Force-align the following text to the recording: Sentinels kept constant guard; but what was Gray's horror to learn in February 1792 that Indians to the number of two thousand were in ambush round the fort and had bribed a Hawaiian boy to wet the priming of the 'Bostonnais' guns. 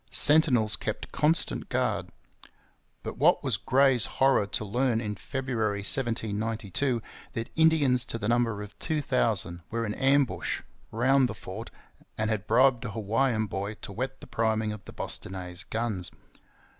Sentinels 0.09 0.75
kept 0.75 1.11
constant 1.11 1.69
guard; 1.69 2.09
but 3.03 3.19
what 3.19 3.43
was 3.43 3.55
Gray's 3.55 4.05
horror 4.17 4.47
to 4.47 4.65
learn 4.65 4.99
in 4.99 5.13
February 5.13 5.81
1792 5.81 7.03
that 7.33 7.51
Indians 7.55 8.03
to 8.05 8.17
the 8.17 8.27
number 8.27 8.63
of 8.63 8.75
two 8.79 8.99
thousand 8.99 9.61
were 9.69 9.85
in 9.85 9.93
ambush 9.93 10.63
round 10.89 11.29
the 11.29 11.35
fort 11.35 11.69
and 12.17 12.31
had 12.31 12.47
bribed 12.47 12.83
a 12.83 12.93
Hawaiian 12.93 13.45
boy 13.45 13.75
to 13.75 13.91
wet 13.91 14.21
the 14.21 14.25
priming 14.25 14.71
of 14.71 14.83
the 14.85 14.91
'Bostonnais' 14.91 15.65
guns. 15.69 16.09